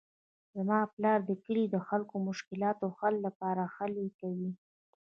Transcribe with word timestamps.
زما 0.55 0.79
پلار 0.93 1.19
د 1.29 1.31
کلي 1.43 1.63
د 1.69 1.75
خلکو 1.87 2.15
د 2.21 2.25
مشکلاتو 2.29 2.85
د 2.89 2.93
حل 2.97 3.15
لپاره 3.27 3.63
هلې 3.75 4.07
کوي 4.19 4.51